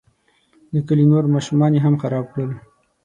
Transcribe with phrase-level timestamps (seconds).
[0.73, 2.51] د کلي نور ماشومان یې هم خراب کړل.